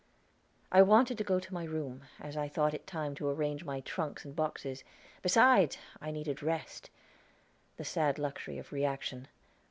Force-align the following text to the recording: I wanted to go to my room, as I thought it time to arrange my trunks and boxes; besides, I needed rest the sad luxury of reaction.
I 0.71 0.81
wanted 0.81 1.19
to 1.19 1.23
go 1.23 1.39
to 1.39 1.53
my 1.53 1.63
room, 1.63 2.01
as 2.19 2.35
I 2.35 2.47
thought 2.47 2.73
it 2.73 2.87
time 2.87 3.13
to 3.17 3.29
arrange 3.29 3.63
my 3.63 3.81
trunks 3.81 4.25
and 4.25 4.35
boxes; 4.35 4.83
besides, 5.21 5.77
I 6.01 6.09
needed 6.09 6.41
rest 6.41 6.89
the 7.77 7.85
sad 7.85 8.17
luxury 8.17 8.57
of 8.57 8.71
reaction. 8.73 9.27